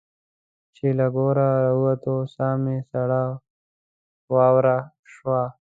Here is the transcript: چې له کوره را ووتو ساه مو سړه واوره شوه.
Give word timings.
چې 0.75 0.87
له 0.97 1.07
کوره 1.15 1.47
را 1.63 1.71
ووتو 1.79 2.15
ساه 2.33 2.55
مو 2.63 2.75
سړه 2.91 3.23
واوره 4.33 4.77
شوه. 5.13 5.41